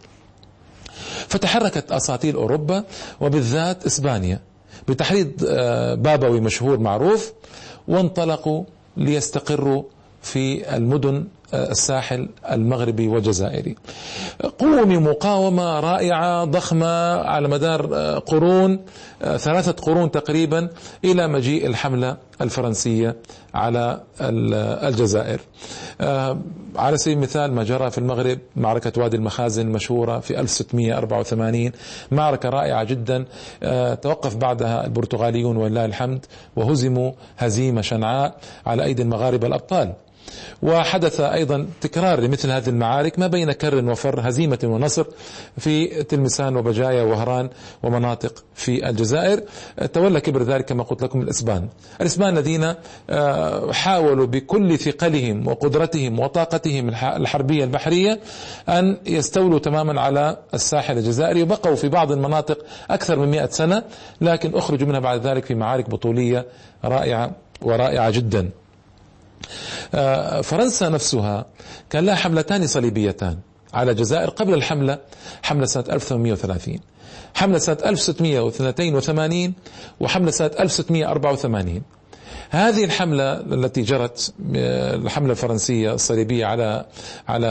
فتحركت 1.28 1.92
أساطيل 1.92 2.36
أوروبا 2.36 2.84
وبالذات 3.22 3.86
إسبانيا 3.86 4.40
بتحريض 4.88 5.32
آه، 5.48 5.96
بابوي 5.96 6.40
مشهور 6.40 6.80
معروف 6.80 7.34
وانطلقوا 7.88 8.64
ليستقروا 8.98 9.84
في 10.24 10.76
المدن 10.76 11.28
آه، 11.54 11.72
الساحل 11.72 12.30
المغربي 12.52 13.08
والجزائري 13.08 13.76
قوم 14.60 15.08
مقاومة 15.08 15.80
رائعة 15.80 16.46
ضخمة 16.46 17.16
على 17.16 17.48
مدار 17.48 17.90
آه، 17.94 18.18
قرون 18.18 18.80
آه، 19.22 19.38
ثلاثة 19.38 19.72
قرون 19.72 20.12
تقريبا 20.12 20.70
إلى 21.06 21.28
مجيء 21.28 21.68
الحملة 21.68 22.18
الفرنسية 22.42 23.16
على 23.54 24.02
الجزائر. 24.22 25.40
على 26.76 26.98
سبيل 26.98 27.18
المثال 27.18 27.52
ما 27.52 27.64
جرى 27.64 27.92
في 27.92 27.98
المغرب 27.98 28.40
معركة 28.56 29.02
وادي 29.02 29.18
المخازن 29.18 29.68
المشهورة 29.68 30.20
في 30.20 30.40
1684 30.40 31.72
معركة 32.12 32.50
رائعة 32.50 32.84
جدا. 32.84 33.26
توقف 33.96 34.36
بعدها 34.36 34.86
البرتغاليون 34.86 35.58
ولله 35.58 35.86
الحمد 35.86 36.26
وهزموا 36.56 37.12
هزيمة 37.38 37.82
شنعاء 37.82 38.36
على 38.66 38.84
أيدي 38.84 39.02
المغاربة 39.02 39.48
الأبطال. 39.48 39.94
وحدث 40.64 41.22
أيضا 41.22 41.68
تكرار 41.82 42.20
لمثل 42.20 42.52
هذه 42.52 42.70
المعارك 42.70 43.20
ما 43.20 43.28
بين 43.28 43.52
كر 43.52 43.90
وفر 43.90 44.30
هزيمة 44.30 44.60
ونصر 44.64 45.06
في 45.58 46.04
تلمسان 46.04 46.56
وبجاية 46.56 47.04
وهران 47.04 47.50
ومناطق 47.84 48.44
في 48.56 48.90
الجزائر. 48.90 49.44
تولى 49.94 50.22
كبر 50.22 50.44
ذلك 50.44 50.66
كما 50.66 50.84
قلت 50.84 51.04
لكم 51.04 51.22
الإسبان. 51.22 51.68
الإسبان 52.02 52.38
الذين 52.38 52.74
آه، 53.10 53.72
حاولوا 53.72 54.26
بكل 54.26 54.78
ثقلهم 54.78 55.48
وقدرتهم 55.48 56.20
وطاقتهم 56.20 56.90
الحربية 56.90 57.64
البحرية 57.64 58.20
أن 58.70 58.98
يستولوا 59.06 59.60
تماما 59.60 60.02
على 60.02 60.38
الساحل 60.54 60.98
الجزائري. 60.98 61.44
وبقوا 61.44 61.76
في 61.76 61.90
بعض 61.90 62.12
المناطق 62.12 62.58
أكثر 62.90 63.20
من 63.20 63.28
مئة 63.32 63.50
سنة 63.50 63.84
لكن 64.22 64.56
أخرجوا 64.56 64.88
منها 64.88 65.00
بعد 65.00 65.28
ذلك 65.28 65.46
في 65.46 65.56
معارك 65.56 65.90
بطولية 65.90 66.46
رائعة 66.86 67.32
ورائعة 67.62 68.10
جدا. 68.10 68.50
فرنسا 70.44 70.90
نفسها 70.90 71.46
كان 71.90 72.06
لها 72.06 72.16
حملتان 72.16 72.68
صليبيتان 72.68 73.38
على 73.74 73.92
الجزائر 73.92 74.30
قبل 74.30 74.54
الحملة 74.54 75.00
حملة 75.44 75.66
سنة 75.66 75.84
1830 75.90 76.80
حملة 77.36 77.58
سنة 77.58 77.78
1682 77.86 79.54
وحملة 80.00 80.32
سنة 80.32 80.52
1684 80.60 81.82
هذه 82.50 82.84
الحملة 82.84 83.34
التي 83.34 83.82
جرت 83.82 84.34
الحملة 84.56 85.32
الفرنسية 85.32 85.94
الصليبية 85.94 86.46
على 86.46 86.86
على 87.28 87.48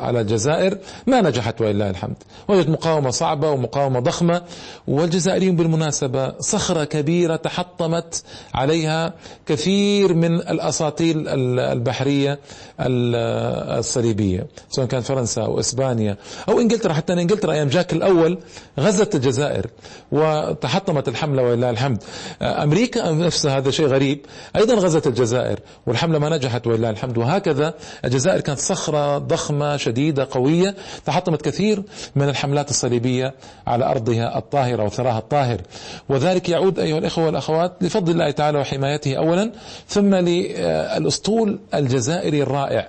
على 0.00 0.20
الجزائر 0.20 0.78
ما 1.06 1.20
نجحت 1.20 1.60
ولله 1.60 1.90
الحمد. 1.90 2.16
وجدت 2.48 2.68
مقاومة 2.68 3.10
صعبة 3.10 3.50
ومقاومة 3.50 4.00
ضخمة 4.00 4.42
والجزائريون 4.88 5.56
بالمناسبة 5.56 6.32
صخرة 6.40 6.84
كبيرة 6.84 7.36
تحطمت 7.36 8.22
عليها 8.54 9.14
كثير 9.46 10.14
من 10.14 10.34
الأساطيل 10.34 11.28
البحرية 11.58 12.38
الصليبية 12.80 14.46
سواء 14.70 14.86
كانت 14.86 15.04
فرنسا 15.06 15.42
أو 15.42 15.60
إسبانيا 15.60 16.16
أو 16.48 16.60
إنجلترا. 16.60 16.92
حتى 16.92 17.12
إنجلترا 17.12 17.52
أيام 17.52 17.68
جاك 17.68 17.92
الأول 17.92 18.38
غزت 18.80 19.14
الجزائر 19.14 19.66
وتحطمت 20.12 21.08
الحملة 21.08 21.42
ولله 21.42 21.70
الحمد. 21.70 22.02
أمريكا 22.42 23.10
نفسها 23.10 23.51
هذا 23.52 23.70
شيء 23.70 23.86
غريب. 23.86 24.26
أيضا 24.56 24.74
غزت 24.74 25.06
الجزائر 25.06 25.58
والحملة 25.86 26.18
ما 26.18 26.36
نجحت 26.36 26.66
ولله 26.66 26.90
الحمد. 26.90 27.18
وهكذا 27.18 27.74
الجزائر 28.04 28.40
كانت 28.40 28.58
صخرة 28.58 29.18
ضخمة 29.18 29.76
شديدة 29.76 30.28
قوية 30.30 30.74
تحطمت 31.06 31.42
كثير 31.42 31.82
من 32.16 32.28
الحملات 32.28 32.70
الصليبية 32.70 33.34
على 33.66 33.84
أرضها 33.84 34.38
الطاهرة 34.38 34.84
وثراها 34.84 35.18
الطاهر. 35.18 35.60
وذلك 36.08 36.48
يعود 36.48 36.78
أيها 36.78 36.98
الإخوة 36.98 37.26
والأخوات 37.26 37.72
لفضل 37.80 38.12
الله 38.12 38.30
تعالى 38.30 38.58
وحمايته 38.58 39.14
أولا 39.16 39.52
ثم 39.88 40.14
للأسطول 40.14 41.58
الجزائري 41.74 42.42
الرائع. 42.42 42.88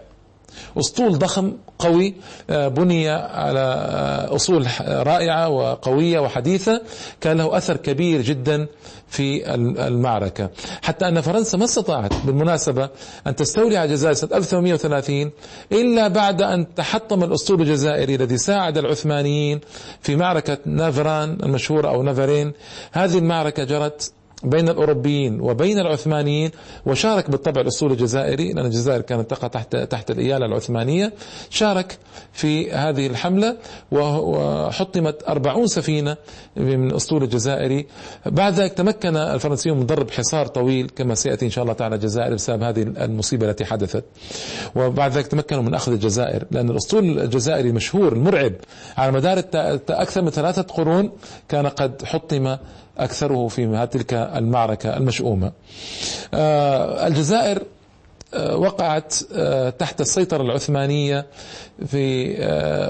أسطول 0.80 1.18
ضخم 1.18 1.54
قوي 1.80 2.14
آه، 2.50 2.68
بني 2.68 3.10
على 3.10 3.60
آه، 3.60 4.36
أصول 4.36 4.68
رائعة 4.82 5.50
وقوية 5.50 6.20
وحديثة 6.20 6.82
كان 7.22 7.38
له 7.38 7.58
أثر 7.58 7.78
كبير 7.78 8.22
جدا 8.22 8.68
في 9.08 9.56
المعركة. 9.88 10.50
حتى 10.82 11.08
أن 11.08 11.22
فرنسا 11.22 11.58
ما 11.58 11.66
استطاعت 11.66 12.14
بالمناسبة 12.26 12.90
أن 13.28 13.36
تستولي 13.36 13.78
على 13.78 13.90
الجزائر 13.90 14.14
سنة 14.14 14.38
1830 14.38 15.32
إلا 15.72 16.08
بعد 16.08 16.42
أن 16.42 16.76
تحطم 16.76 17.24
الأسطول 17.24 17.62
الجزائري 17.62 18.16
الذي 18.16 18.38
ساعد 18.38 18.78
العثمانيين 18.78 19.60
في 20.02 20.16
معركة 20.16 20.58
نافران 20.66 21.38
المشهورة 21.44 21.88
أو 21.88 22.04
نافرين. 22.04 22.54
هذه 22.92 23.18
المعركة 23.18 23.64
جرت 23.64 24.12
بين 24.44 24.70
الأوروبيين 24.70 25.42
وبين 25.42 25.80
العثمانيين 25.80 26.52
وشارك 26.86 27.30
بالطبع 27.30 27.62
الأسطول 27.62 27.92
الجزائري 27.92 28.54
لأن 28.54 28.66
الجزائر 28.66 29.02
كانت 29.02 29.30
تقع 29.32 29.48
تحت 29.48 29.76
تحت 29.76 30.12
الإيالة 30.12 30.46
العثمانية. 30.46 31.14
شارك 31.50 31.98
في 32.34 32.72
هذه 32.72 33.08
الحملة 33.08 33.58
وحطمت 33.92 35.24
أربعون 35.30 35.68
سفينة 35.68 36.18
من 36.58 36.90
الأسطول 36.92 37.24
الجزائري. 37.24 37.86
بعد 38.26 38.54
ذلك 38.54 38.74
تمكن 38.74 39.18
الفرنسيون 39.18 39.78
من 39.78 39.86
ضرب 39.86 40.12
حصار 40.12 40.48
طويل 40.48 40.90
كما 40.96 41.16
سيأتي 41.16 41.46
إن 41.46 41.52
شاء 41.52 41.64
الله 41.64 41.74
تعالى 41.74 41.96
الجزائر 41.96 42.34
بسبب 42.34 42.64
هذه 42.64 42.82
المصيبة 42.82 43.50
التي 43.50 43.66
حدثت. 43.66 44.04
وبعد 44.76 45.12
ذلك 45.12 45.28
تمكنوا 45.28 45.62
من 45.62 45.74
أخذ 45.74 45.92
الجزائر 45.92 46.46
لأن 46.52 46.70
الأسطول 46.70 47.20
الجزائري 47.20 47.70
المشهور 47.70 48.14
المرعب 48.14 48.54
على 48.98 49.12
مدار 49.12 49.40
أكثر 49.90 50.22
من 50.22 50.30
ثلاثة 50.30 50.62
قرون 50.62 51.12
كان 51.50 51.68
قد 51.68 52.06
حطم 52.06 52.58
أكثره 52.98 53.48
في 53.48 53.88
تلك 53.92 54.14
المعركة 54.14 54.98
المشؤومة. 54.98 55.52
آه، 56.34 57.08
الجزائر 57.08 57.64
آه، 58.34 58.58
وقعت 58.58 59.16
آه، 59.34 59.70
تحت 59.70 60.02
السيطرة 60.02 60.42
العثمانية 60.42 61.26
في 61.86 62.36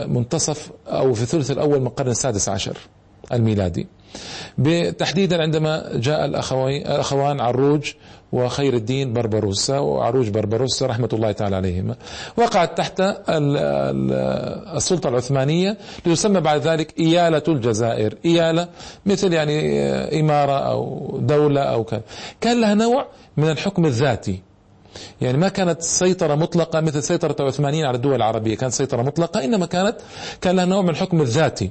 منتصف 0.09 0.71
أو 0.87 1.13
في 1.13 1.21
الثلث 1.21 1.51
الأول 1.51 1.79
من 1.79 1.87
القرن 1.87 2.09
السادس 2.09 2.49
عشر 2.49 2.77
الميلادي. 3.33 3.87
تحديدا 4.97 5.41
عندما 5.41 5.91
جاء 5.93 6.25
الأخوان 6.25 7.39
عروج 7.39 7.93
وخير 8.33 8.73
الدين 8.73 9.13
بربروسا 9.13 9.79
وعروج 9.79 10.29
بربروسا 10.29 10.85
رحمة 10.85 11.09
الله 11.13 11.31
تعالى 11.31 11.55
عليهما 11.55 11.95
وقعت 12.37 12.77
تحت 12.77 13.01
السلطة 14.77 15.09
العثمانية 15.09 15.77
ليسمى 16.05 16.39
بعد 16.41 16.67
ذلك 16.67 16.99
إيالة 16.99 17.43
الجزائر. 17.47 18.15
إيالة 18.25 18.67
مثل 19.05 19.33
يعني 19.33 19.79
إمارة 20.19 20.57
أو 20.71 21.09
دولة 21.21 21.61
أو 21.61 21.83
كان 21.83 22.01
كان 22.41 22.61
لها 22.61 22.73
نوع 22.73 23.07
من 23.37 23.49
الحكم 23.49 23.85
الذاتي. 23.85 24.41
يعني 25.21 25.37
ما 25.37 25.49
كانت 25.49 25.81
سيطرة 25.81 26.35
مطلقة 26.35 26.81
مثل 26.81 27.03
سيطرة 27.03 27.35
العثمانيين 27.39 27.85
على 27.85 27.95
الدول 27.95 28.15
العربية. 28.15 28.55
كانت 28.55 28.73
سيطرة 28.73 29.01
مطلقة 29.01 29.43
إنما 29.43 29.65
كانت 29.65 29.95
كان 30.41 30.55
لها 30.55 30.65
نوع 30.65 30.81
من 30.81 30.89
الحكم 30.89 31.21
الذاتي 31.21 31.69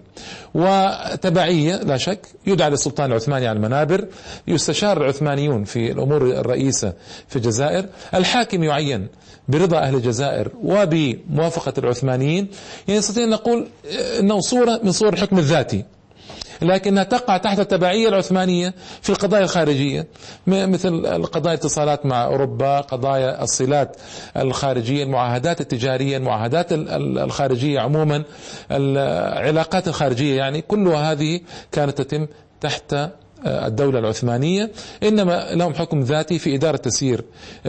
وتبعية 0.55 1.77
لا 1.77 1.97
شك 1.97 2.27
يدعى 2.47 2.71
للسلطان 2.71 3.11
العثماني 3.11 3.47
على 3.47 3.57
المنابر 3.57 4.07
يستشار 4.49 5.03
العثمانيون 5.03 5.65
في 5.65 5.93
الأمور 5.93 6.23
الرئيسة 6.23 6.93
في 7.29 7.37
الجزائر. 7.37 7.87
الحاكم 8.15 8.65
يعين 8.65 9.07
برضا 9.49 9.79
أهل 9.79 9.95
الجزائر 9.95 10.51
وبموافقة 10.65 11.73
العثمانيين. 11.79 12.49
يعني 12.89 12.99
نستطيع 12.99 13.25
أن 13.25 13.31
نقول 13.31 13.69
أنه 14.21 14.41
صورة 14.41 14.81
من 14.83 14.93
صور 14.93 15.13
الحكم 15.13 15.39
الذاتي. 15.39 15.85
لكنها 16.63 17.03
تقع 17.03 17.37
تحت 17.37 17.61
التبعية 17.61 18.09
العثمانية 18.09 18.75
في 19.03 19.11
القضايا 19.11 19.43
الخارجية. 19.45 20.07
مثل 20.47 21.07
القضايا 21.07 21.55
الاتصالات 21.55 22.07
مع 22.07 22.25
أوروبا 22.25 22.81
قضايا 22.81 23.43
الصلات 23.43 23.97
الخارجية 24.37 25.03
المعاهدات 25.05 25.61
التجارية 25.61 26.17
المعاهدات 26.17 26.67
الخارجية 26.73 27.81
عموما 27.81 28.25
العلاقات 28.71 29.89
الخارجية. 29.89 30.37
يعني 30.37 30.61
كلها 30.63 31.13
هذه 31.13 31.41
كانت 31.73 32.03
تتم 32.03 32.27
تحت 32.61 32.97
الدولة 33.47 33.99
العثمانية. 33.99 34.71
إنما 35.03 35.49
لهم 35.55 35.75
حكم 35.75 36.01
ذاتي 36.01 36.39
في 36.39 36.55
إدارة 36.55 36.77
تسيير 36.77 37.25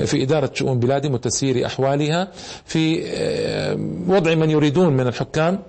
في 0.05 0.23
إدارة 0.23 0.51
شؤون 0.53 0.79
بلادهم 0.79 1.13
وتسيير 1.13 1.65
أحوالها 1.65 2.27
في 2.65 3.03
وضع 4.07 4.35
من 4.35 4.49
يريدون 4.49 4.93
من 4.93 5.07
الحكام 5.07 5.59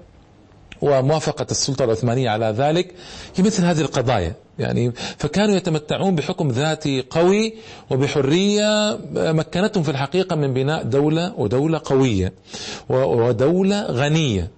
وموافقة 0.85 1.47
السلطة 1.51 1.85
العثمانية 1.85 2.31
على 2.31 2.47
ذلك 2.47 2.95
في 3.35 3.43
مثل 3.43 3.65
هذه 3.65 3.81
القضايا. 3.81 4.35
يعني 4.59 4.93
فكانوا 5.19 5.57
يتمتعون 5.57 6.15
بحكم 6.15 6.49
ذاتي 6.49 7.05
قوي 7.11 7.55
وبحرية 7.91 8.99
مكنتهم 9.15 9.83
في 9.83 9.91
الحقيقة 9.91 10.37
من 10.37 10.55
بناء 10.55 10.83
دولة 10.83 11.35
ودولة 11.37 11.81
قوية 11.85 12.33
ودولة 12.89 13.83
غنية. 13.87 14.51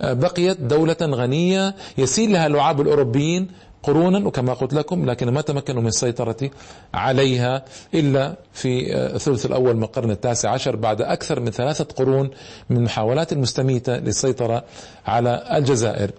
بقيت 0.00 0.60
دولة 0.60 0.96
غنية 1.02 1.74
يسيل 1.98 2.32
لها 2.32 2.48
لعاب 2.48 2.80
الأوروبيين 2.80 3.48
قرونا 3.86 4.26
وكما 4.26 4.54
قلت 4.54 4.74
لكم 4.74 5.10
لكن 5.10 5.28
ما 5.28 5.40
تمكنوا 5.40 5.82
من 5.82 5.88
السيطرة 5.88 6.50
عليها 6.94 7.64
إلا 7.94 8.36
في 8.52 8.96
الثلث 8.96 9.46
الأول 9.46 9.76
من 9.76 9.82
القرن 9.82 10.10
التاسع 10.10 10.50
عشر 10.50 10.76
بعد 10.76 11.02
أكثر 11.02 11.40
من 11.40 11.50
ثلاثة 11.50 11.84
قرون 11.84 12.30
من 12.70 12.82
محاولات 12.84 13.32
المستميتة 13.32 13.96
للسيطرة 13.96 14.64
على 15.06 15.44
الجزائر. 15.56 16.10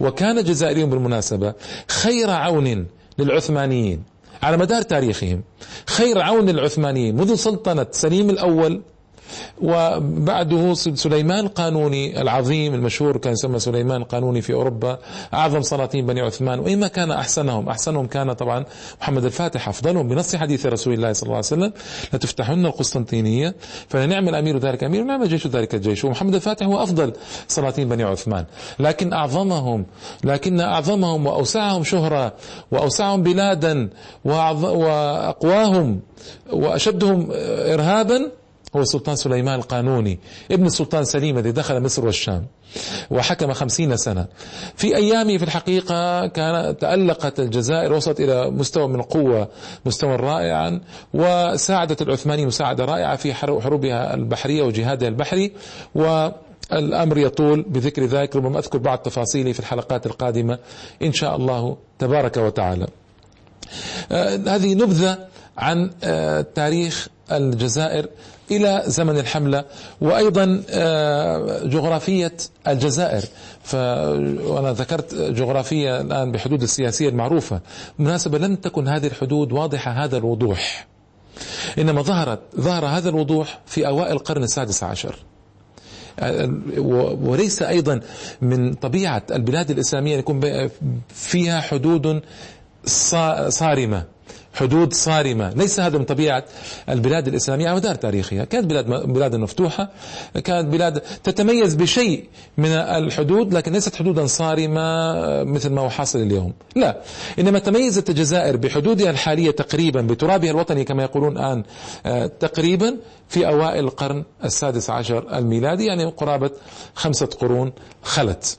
وكان 0.00 0.38
الجزائريون 0.38 0.90
بالمناسبة 0.90 1.54
خير 1.88 2.30
عون 2.30 2.86
للعثمانيين 3.18 4.02
على 4.42 4.56
مدار 4.56 4.82
تاريخهم. 4.82 5.42
خير 5.86 6.18
عون 6.22 6.46
للعثمانيين 6.50 7.16
منذ 7.16 7.34
سلطنة 7.34 7.86
سليم 7.90 8.30
الأول 8.30 8.82
وبعده 9.62 10.74
سليمان 10.74 11.44
القانوني 11.46 12.22
العظيم 12.22 12.74
المشهور 12.74 13.16
كان 13.16 13.32
يسمى 13.32 13.58
سليمان 13.58 14.02
القانوني 14.02 14.40
في 14.40 14.52
أوروبا 14.52 14.98
أعظم 15.34 15.62
سلاطين 15.62 16.06
بني 16.06 16.20
عثمان 16.20 16.58
وإما 16.58 16.88
كان 16.88 17.10
أحسنهم. 17.10 17.68
أحسنهم 17.68 18.06
كان 18.06 18.32
طبعا 18.32 18.64
محمد 19.00 19.24
الفاتح 19.24 19.68
أفضلهم 19.68 20.08
بنص 20.08 20.36
حديث 20.36 20.66
رسول 20.66 20.94
الله 20.94 21.12
صلى 21.12 21.22
الله 21.22 21.36
عليه 21.36 21.46
وسلم 21.46 21.72
لتفتحن 22.12 22.66
القسطنطينية 22.66 23.54
فنعم 23.88 24.28
الأمير 24.28 24.58
ذلك 24.58 24.84
أمير 24.84 25.02
ونعم 25.02 25.22
الجيش 25.22 25.46
ذلك 25.46 25.74
الجيش 25.74 26.04
ومحمد 26.04 26.34
الفاتح 26.34 26.66
هو 26.66 26.82
أفضل 26.82 27.12
سلاطين 27.48 27.88
بني 27.88 28.02
عثمان. 28.02 28.44
لكن 28.78 29.12
أعظمهم 29.12 29.86
لكن 30.24 30.60
أعظمهم 30.60 31.26
وأوسعهم 31.26 31.84
شهرة 31.84 32.32
وأوسعهم 32.70 33.22
بلادا 33.22 33.88
وأقواهم 34.24 36.00
وأشدهم 36.52 37.28
إرهابا 37.32 38.30
هو 38.78 38.82
السلطان 38.82 39.16
سليمان 39.16 39.54
القانوني. 39.54 40.18
ابن 40.50 40.66
السلطان 40.66 41.04
سليم 41.04 41.38
الذي 41.38 41.52
دخل 41.52 41.82
مصر 41.82 42.06
والشام. 42.06 42.46
وحكم 43.10 43.52
خمسين 43.52 43.96
سنة. 43.96 44.26
في 44.76 44.96
أيامه 44.96 45.36
في 45.36 45.44
الحقيقة 45.44 46.26
كان 46.26 46.76
تألقت 46.76 47.40
الجزائر 47.40 47.92
وصلت 47.92 48.20
إلى 48.20 48.50
مستوى 48.50 48.88
من 48.88 49.00
القوة 49.00 49.48
مستوى 49.86 50.16
رائعا. 50.16 50.80
وساعدت 51.14 52.02
العثمانيين 52.02 52.46
مساعدة 52.46 52.84
رائعة 52.84 53.16
في 53.16 53.34
حروبها 53.34 54.14
البحرية 54.14 54.62
وجهادها 54.62 55.08
البحري. 55.08 55.52
و 55.94 56.28
الأمر 56.72 57.18
يطول 57.18 57.62
بذكر 57.62 58.04
ذلك. 58.04 58.36
ربما 58.36 58.58
أذكر 58.58 58.78
بعض 58.78 58.98
تفاصيله 58.98 59.52
في 59.52 59.60
الحلقات 59.60 60.06
القادمة 60.06 60.58
إن 61.02 61.12
شاء 61.12 61.36
الله 61.36 61.76
تبارك 61.98 62.36
وتعالى. 62.36 62.86
آه 64.12 64.36
هذه 64.46 64.74
نبذة 64.74 65.18
عن 65.58 65.90
آه 66.04 66.40
تاريخ 66.40 67.08
الجزائر 67.32 68.08
إلى 68.50 68.82
زمن 68.86 69.18
الحملة 69.18 69.64
وأيضا 70.00 70.62
آه، 70.70 71.64
جغرافية 71.64 72.32
الجزائر. 72.68 73.22
وأنا 73.74 74.72
ذكرت 74.72 75.14
جغرافية 75.14 76.00
الآن 76.00 76.32
بحدود 76.32 76.62
السياسية 76.62 77.08
المعروفة. 77.08 77.60
بالمناسبة 77.98 78.38
لم 78.38 78.56
تكن 78.56 78.88
هذه 78.88 79.06
الحدود 79.06 79.52
واضحة 79.52 79.90
هذا 80.04 80.16
الوضوح. 80.16 80.86
إنما 81.78 82.02
ظهرت 82.02 82.40
ظهر 82.60 82.86
هذا 82.86 83.08
الوضوح 83.08 83.60
في 83.66 83.86
أوائل 83.86 84.12
القرن 84.12 84.42
السادس 84.42 84.82
عشر. 84.82 85.16
وليس 87.22 87.62
أيضا 87.62 88.00
من 88.40 88.74
طبيعة 88.74 89.22
البلاد 89.32 89.70
الإسلامية 89.70 90.14
أن 90.14 90.18
يكون 90.18 90.68
فيها 91.08 91.60
حدود 91.60 92.20
صارمة. 93.48 94.04
حدود 94.58 94.92
صارمة. 94.94 95.50
ليس 95.50 95.80
هذا 95.80 95.98
من 95.98 96.04
طبيعة 96.04 96.44
البلاد 96.88 97.28
الإسلامية 97.28 97.68
على 97.68 97.76
مدار 97.76 97.94
تاريخها 97.94 98.44
كانت 98.44 98.66
بلاد 98.66 98.86
بلاد 99.12 99.34
مفتوحة 99.36 99.88
كانت 100.44 100.68
بلاد 100.68 101.00
تتميز 101.24 101.74
بشيء 101.74 102.24
من 102.58 102.68
الحدود 102.72 103.54
لكن 103.54 103.72
ليست 103.72 103.94
حدودا 103.96 104.26
صارمة 104.26 105.14
مثل 105.44 105.70
ما 105.72 105.80
هو 105.80 105.90
حاصل 105.90 106.18
اليوم. 106.18 106.52
لا 106.76 106.96
إنما 107.38 107.58
تميزت 107.58 108.10
الجزائر 108.10 108.56
بحدودها 108.56 109.10
الحالية 109.10 109.50
تقريبا 109.50 110.00
بترابها 110.00 110.50
الوطني 110.50 110.84
كما 110.84 111.02
يقولون 111.02 111.36
الآن 111.36 111.62
آه، 112.06 112.26
تقريبا 112.26 112.96
في 113.28 113.46
أوائل 113.48 113.84
القرن 113.84 114.24
السادس 114.44 114.90
عشر 114.90 115.38
الميلادي 115.38 115.86
يعني 115.86 116.04
قرابة 116.04 116.50
خمسة 116.94 117.26
قرون 117.26 117.72
خلت. 118.02 118.56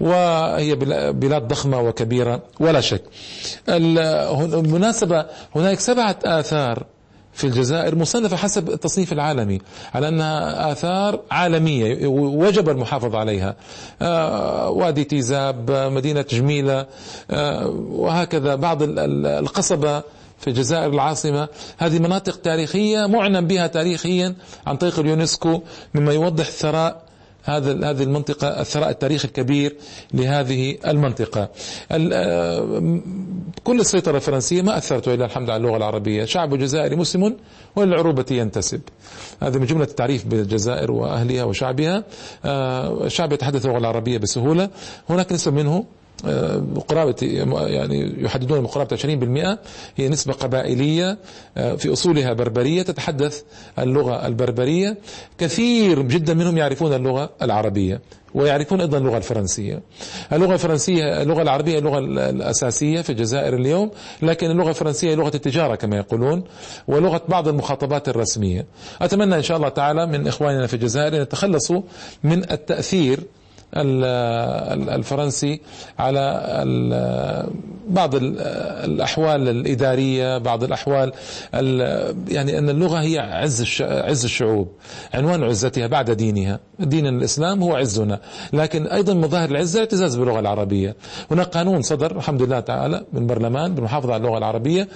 وهي 0.00 0.74
بلاد 1.12 1.48
ضخمة 1.48 1.80
وكبيرة 1.80 2.42
ولا 2.60 2.80
شك. 2.80 3.02
بالمناسبة 3.68 5.26
هناك 5.54 5.80
سبعة 5.80 6.16
آثار 6.24 6.86
في 7.32 7.44
الجزائر 7.44 7.94
مصنفة 7.94 8.36
حسب 8.36 8.70
التصنيف 8.70 9.12
العالمي 9.12 9.60
على 9.94 10.08
أنها 10.08 10.72
آثار 10.72 11.20
عالمية 11.30 12.06
وجب 12.06 12.68
المحافظة 12.68 13.18
عليها. 13.18 13.56
آه، 14.02 14.70
وادي 14.70 15.04
تيزاب 15.04 15.70
مدينة 15.70 16.24
جميلة 16.30 16.86
آه، 17.30 17.66
وهكذا 17.90 18.54
بعض 18.54 18.78
القصبة 18.82 20.02
في 20.38 20.48
الجزائر 20.48 20.90
العاصمة. 20.90 21.48
هذه 21.78 21.98
مناطق 21.98 22.36
تاريخية 22.36 23.06
معلن 23.06 23.46
بها 23.46 23.66
تاريخيا 23.66 24.34
عن 24.66 24.76
طريق 24.76 24.98
اليونسكو 24.98 25.62
مما 25.94 26.12
يوضح 26.12 26.44
ثراء 26.44 27.02
هذا 27.44 27.90
هذه 27.90 28.02
المنطقة 28.02 28.60
الثراء 28.60 28.90
التاريخي 28.90 29.28
الكبير 29.28 29.76
لهذه 30.14 30.76
المنطقة. 30.86 31.48
آه، 31.92 33.00
كل 33.64 33.80
السيطرة 33.80 34.16
الفرنسية 34.16 34.62
ما 34.62 34.78
أثرت 34.78 35.08
إلا 35.08 35.24
الحمد 35.24 35.50
على 35.50 35.56
اللغة 35.56 35.76
العربية. 35.76 36.24
شعب 36.24 36.54
جزائري 36.54 36.96
مسلم 36.96 37.36
وللعروبة 37.76 38.26
ينتسب. 38.30 38.80
هذه 39.42 39.58
من 39.58 39.66
جملة 39.66 39.84
التعريف 39.84 40.26
بالجزائر 40.26 40.90
وأهلها 40.90 41.44
وشعبها. 41.44 42.04
الشعب 42.44 43.30
آه، 43.30 43.34
يتحدث 43.34 43.66
اللغة 43.66 43.78
العربية 43.78 44.18
بسهولة. 44.18 44.68
هناك 45.10 45.32
نسبة 45.32 45.54
منه 45.54 45.84
قرابة 46.88 47.16
يعني 47.66 48.14
يحددون 48.18 48.60
بقرابة 48.62 48.96
20% 48.96 49.58
هي 49.96 50.08
نسبة 50.08 50.32
قبائلية 50.32 51.18
آه، 51.56 51.74
في 51.74 51.92
أصولها 51.92 52.32
بربرية 52.32 52.82
تتحدث 52.82 53.42
اللغة 53.78 54.26
البربرية 54.26 54.96
كثير 55.38 56.02
جدا 56.02 56.34
منهم 56.34 56.58
يعرفون 56.58 56.92
اللغة 56.92 57.30
العربية 57.42 58.00
ويعرفون 58.34 58.80
أيضا 58.80 58.98
اللغة 58.98 59.16
الفرنسية. 59.16 59.80
اللغة 60.32 60.52
الفرنسية 60.54 61.22
اللغة 61.22 61.42
العربية 61.42 61.78
اللغة 61.78 61.98
الأساسية 61.98 63.00
في 63.00 63.10
الجزائر 63.10 63.54
اليوم، 63.54 63.90
لكن 64.22 64.50
اللغة 64.50 64.68
الفرنسية 64.70 65.14
لغة 65.14 65.32
التجارة 65.34 65.74
كما 65.74 65.96
يقولون، 65.96 66.44
ولغة 66.88 67.22
بعض 67.28 67.48
المخاطبات 67.48 68.08
الرسمية. 68.08 68.66
أتمنى 69.02 69.34
إن 69.36 69.42
شاء 69.42 69.56
الله 69.56 69.68
تعالى 69.68 70.06
من 70.06 70.26
إخواننا 70.26 70.66
في 70.66 70.74
الجزائر 70.74 71.16
ان 71.16 71.22
يتخلصوا 71.22 71.82
من 72.24 72.50
التأثير 72.50 73.20
الفرنسي 73.74 75.60
على 75.98 76.42
بعض 77.88 78.14
الأحوال 78.14 79.48
الإدارية 79.48 80.38
بعض 80.38 80.64
الأحوال 80.64 81.12
يعني 82.28 82.58
أن 82.58 82.70
اللغة 82.70 82.98
هي 83.00 83.18
عز 83.18 83.82
عز 83.82 84.24
الشعوب 84.24 84.68
عنوان 85.14 85.44
عزتها 85.44 85.86
بعد 85.86 86.10
دينها. 86.10 86.60
دين 86.78 87.06
الإسلام 87.06 87.62
هو 87.62 87.76
عزنا. 87.76 88.20
لكن 88.52 88.86
أيضا 88.86 89.14
مظاهر 89.14 89.50
العزة 89.50 89.76
الاعتزاز 89.76 90.16
باللغة 90.16 90.40
العربية. 90.40 90.96
هناك 91.30 91.46
قانون 91.46 91.82
صدر 91.82 92.16
الحمد 92.16 92.42
لله 92.42 92.60
تعالى 92.60 93.04
من 93.12 93.26
برلمان 93.26 93.74
بالمحافظة 93.74 94.14
على 94.14 94.20
اللغة 94.24 94.38
العربية 94.38 94.88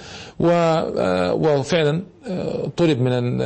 وفعلا 1.33 2.01
طلب 2.77 3.01
من 3.01 3.37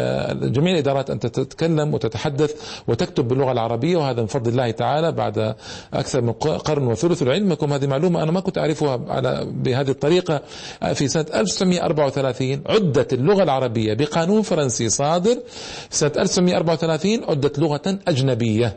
جميع 0.52 0.74
الإدارات 0.74 1.10
أن 1.10 1.20
تتكلم 1.20 1.94
وتتحدث 1.94 2.54
وتكتب 2.88 3.28
باللغة 3.28 3.52
العربية 3.52 3.98
وهذا 3.98 4.22
من 4.22 4.28
فضل 4.28 4.52
الله 4.52 4.72
تعالى. 4.72 5.12
بعد 5.22 5.56
أكثر 5.94 6.22
من 6.22 6.32
قرن 6.34 6.88
وثلث 6.88 7.24
لعلمكم 7.24 7.74
هذه 7.74 7.88
معلومة 7.88 8.24
أنا 8.24 8.32
ما 8.32 8.40
كنت 8.40 8.58
أعرفها 8.58 9.02
على 9.08 9.46
بهذه 9.46 9.90
الطريقة. 9.90 10.42
في 10.94 11.08
سنة 11.08 11.26
1934 11.34 12.62
عدت 12.66 13.14
اللغة 13.14 13.44
العربية 13.44 13.94
بقانون 13.94 14.42
فرنسي 14.42 14.90
صادر. 14.90 15.38
سنة 15.90 16.12
1934 16.18 17.24
عدت 17.24 17.60
لغة 17.60 18.00
أجنبية. 18.08 18.76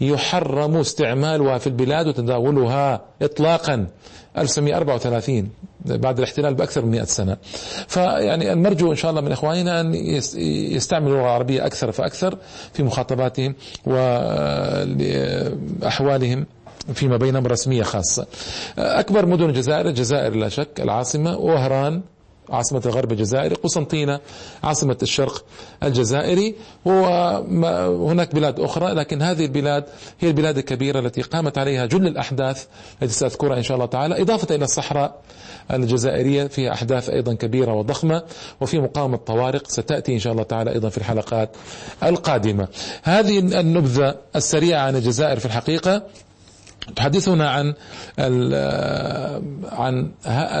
يحرم 0.00 0.76
استعمالها 0.76 1.58
في 1.58 1.66
البلاد 1.66 2.06
وتداولها 2.08 3.00
إطلاقا. 3.22 3.86
1934 4.38 5.48
بعد 5.84 6.18
الاحتلال 6.18 6.54
بأكثر 6.54 6.84
من 6.84 6.90
100 6.90 7.04
سنة. 7.04 7.36
فيعني 7.88 8.52
المرجو 8.52 8.90
إن 8.90 8.96
شاء 8.96 9.10
الله 9.10 9.20
من 9.20 9.32
إخواننا 9.32 9.80
أن 9.80 9.94
يستعملوا 9.94 11.12
اللغة 11.12 11.24
العربية 11.24 11.66
أكثر 11.66 11.92
فأكثر 11.92 12.38
في 12.72 12.82
مخاطباتهم 12.82 13.54
وأحوالهم 15.82 16.46
فيما 16.94 17.16
بينهم 17.16 17.46
رسمية 17.46 17.82
خاصة. 17.82 18.26
أكبر 18.78 19.26
مدن 19.26 19.44
الجزائر 19.44 19.86
الجزائر 19.86 20.34
لا 20.34 20.48
شك 20.48 20.80
العاصمة 20.80 21.36
وهران. 21.36 22.02
عاصمة 22.50 22.82
الغرب 22.86 23.12
الجزائري 23.12 23.54
قسنطينة 23.54 24.20
عاصمة 24.64 24.96
الشرق 25.02 25.44
الجزائري 25.82 26.54
وهناك 26.84 28.34
بلاد 28.34 28.60
أخرى 28.60 28.94
لكن 28.94 29.22
هذه 29.22 29.44
البلاد 29.44 29.84
هي 30.20 30.28
البلاد 30.28 30.58
الكبيرة 30.58 31.00
التي 31.00 31.22
قامت 31.22 31.58
عليها 31.58 31.86
جل 31.86 32.06
الأحداث 32.06 32.66
التي 33.02 33.14
سأذكرها 33.14 33.56
إن 33.58 33.62
شاء 33.62 33.74
الله 33.74 33.86
تعالى 33.86 34.22
إضافة 34.22 34.54
إلى 34.54 34.64
الصحراء 34.64 35.20
الجزائرية 35.72 36.46
فيها 36.46 36.72
أحداث 36.72 37.10
أيضا 37.10 37.34
كبيرة 37.34 37.72
وضخمة 37.74 38.22
وفي 38.60 38.78
مقاومة 38.78 39.16
طوارق 39.16 39.68
ستأتي 39.68 40.14
إن 40.14 40.18
شااء 40.18 40.32
الله 40.32 40.44
تعالى 40.44 40.72
أيضا 40.72 40.88
في 40.88 40.98
الحلقات 40.98 41.50
القادمة. 42.02 42.68
هذه 43.02 43.38
النبذة 43.38 44.14
السريعة 44.36 44.80
عن 44.80 44.96
الجزائر 44.96 45.38
في 45.38 45.46
الحقيقة. 45.46 46.02
تحدثنا 46.96 47.50
عن 47.50 47.74
عن 49.72 50.10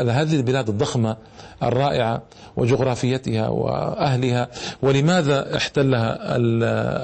هذه 0.08 0.36
البلاد 0.36 0.68
الضخمة 0.68 1.16
الرائعة 1.62 2.22
وجغرافيتها 2.56 3.48
وأهلها. 3.48 4.48
ولماذا 4.82 5.56
احتلها 5.56 6.36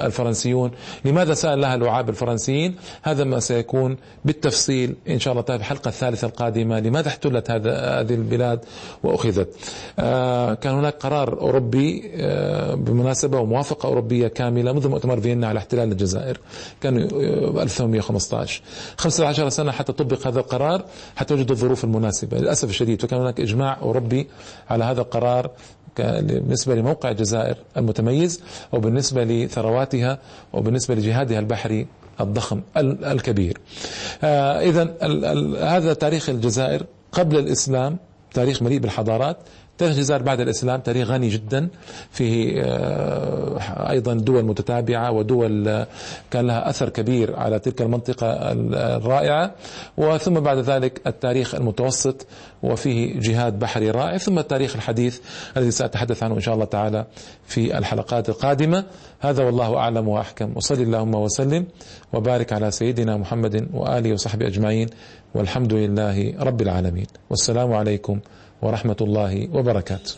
الفرنسيون؟ 0.05 0.71
لماذا 1.05 1.33
سأل 1.33 1.61
لها 1.61 1.77
لعاب 1.77 2.09
الفرنسيين؟ 2.09 2.75
هذا 3.03 3.23
ما 3.23 3.39
سيكون 3.39 3.97
بالتفصيل 4.25 4.95
إن 5.09 5.19
شاء 5.19 5.31
الله. 5.31 5.43
في 5.43 5.55
الحلقة 5.55 5.87
الثالثة 5.89 6.27
القادمة 6.27 6.79
لماذا 6.79 7.07
احتلت 7.07 7.51
هذه 7.51 8.13
البلاد 8.13 8.59
وأخذت؟ 9.03 9.55
آه، 9.99 10.53
كان 10.53 10.73
هناك 10.73 10.93
قرار 10.93 11.41
أوروبي 11.41 12.11
آه، 12.15 12.75
بمناسبة 12.75 13.39
وموافقة 13.39 13.87
أوروبية 13.87 14.27
كاملة 14.27 14.73
منذ 14.73 14.87
مؤتمر 14.87 15.21
فيينا 15.21 15.47
على 15.47 15.59
احتلال 15.59 15.91
الجزائر 15.91 16.39
كان 16.81 16.97
1815 16.97 18.61
15 19.07 19.49
سنة 19.49 19.71
حتى 19.71 19.93
طبق 19.93 20.27
هذا 20.27 20.39
القرار 20.39 20.85
حتى 21.15 21.33
وجد 21.33 21.51
الظروف 21.51 21.83
المناسبة. 21.83 22.37
للأسف 22.37 22.69
الشديد 22.69 23.03
وكان 23.03 23.19
هناك 23.19 23.39
إجماع 23.39 23.77
أوروبي 23.81 24.27
على 24.69 24.83
هذا 24.83 25.01
القرار 25.01 25.51
بالنسبة 25.97 26.75
لموقع 26.75 27.09
الجزائر 27.11 27.55
المتميز 27.77 28.41
وبالنسبة 28.71 29.23
لثرواتها 29.23 30.19
وبالنسبة 30.53 30.95
لجهادها 30.95 31.39
البحري 31.39 31.87
الضخم 32.21 32.61
الكبير. 32.77 33.57
آه 34.23 34.59
إذا 34.59 34.93
هذا 35.77 35.93
تاريخ 35.93 36.29
الجزائر. 36.29 36.85
قبل 37.11 37.37
الإسلام 37.39 37.97
تاريخ 38.33 38.61
مليء 38.61 38.79
بالحضارات. 38.79 39.37
الجزائر 39.85 40.21
بعد 40.21 40.39
الإسلام 40.39 40.79
تاريخ 40.81 41.07
غني 41.07 41.29
جدا. 41.29 41.69
فيه 42.11 42.61
آه، 42.61 43.89
أيضا 43.89 44.13
دول 44.13 44.43
متتابعة 44.43 45.11
ودول 45.11 45.67
آه، 45.67 45.87
كان 46.31 46.47
لها 46.47 46.69
أثر 46.69 46.89
كبير 46.89 47.35
على 47.35 47.59
تلك 47.59 47.81
المنطقة 47.81 48.27
الرائعة. 48.97 49.51
وثم 49.97 50.39
بعد 50.39 50.57
ذلك 50.57 51.01
التاريخ 51.07 51.55
المتوسط 51.55 52.27
وفيه 52.63 53.19
جهاد 53.19 53.59
بحري 53.59 53.91
رائع. 53.91 54.17
ثم 54.17 54.39
التاريخ 54.39 54.75
الحديث 54.75 55.19
الذي 55.57 55.71
سأتحدث 55.71 56.23
عنه 56.23 56.35
إن 56.35 56.41
شاء 56.41 56.53
الله 56.53 56.65
تعالى 56.65 57.05
في 57.45 57.77
الحلقات 57.77 58.29
القادمة. 58.29 58.83
هذا 59.19 59.43
والله 59.43 59.77
أعلم 59.77 60.07
وأحكم. 60.07 60.53
وصلي 60.55 60.83
اللهم 60.83 61.15
وسلم 61.15 61.65
وبارك 62.13 62.53
على 62.53 62.71
سيدنا 62.71 63.17
محمد 63.17 63.67
وآله 63.73 64.13
وصحبه 64.13 64.47
أجمعين. 64.47 64.87
والحمد 65.35 65.73
لله 65.73 66.33
رب 66.39 66.61
العالمين. 66.61 67.05
والسلام 67.29 67.73
عليكم 67.73 68.19
ورحمة 68.61 68.95
الله 69.01 69.47
وبركاته. 69.53 70.11